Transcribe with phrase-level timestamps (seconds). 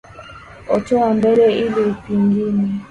[0.77, 2.67] itoa mbele ili pengine